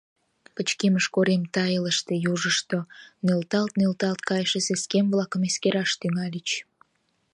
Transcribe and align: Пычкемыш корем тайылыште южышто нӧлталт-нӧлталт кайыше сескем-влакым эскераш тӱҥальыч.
Пычкемыш 0.55 1.05
корем 1.15 1.43
тайылыште 1.55 2.13
южышто 2.31 2.79
нӧлталт-нӧлталт 3.25 4.21
кайыше 4.29 4.59
сескем-влакым 4.67 5.41
эскераш 5.47 5.91
тӱҥальыч. 5.99 6.49